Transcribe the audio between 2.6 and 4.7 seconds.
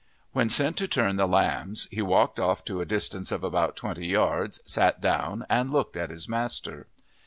to a distance of about twenty yards,